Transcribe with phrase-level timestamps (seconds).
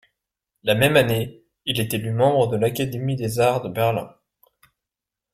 [0.63, 4.09] La même année, il est élu membre de l'Académie des arts de Berlin.